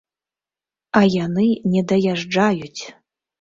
[0.99, 1.45] А яны
[1.75, 2.81] не даязджаюць!